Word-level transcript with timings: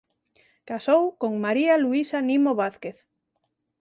Casou 0.69 1.03
con 1.21 1.31
María 1.45 1.73
Luisa 1.83 2.17
Nimo 2.29 2.51
Vázquez. 2.61 2.97